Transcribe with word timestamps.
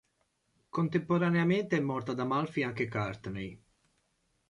Contemporaneamente 0.71 1.77
è 1.77 1.79
morto 1.79 2.09
ad 2.13 2.19
Amalfi 2.19 2.63
anche 2.63 2.87
Courtney. 2.87 3.63